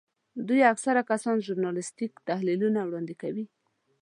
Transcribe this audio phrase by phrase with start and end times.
[0.47, 3.45] دوی اکثره کسان ژورنالیستیک تحلیلونه وړاندې کوي.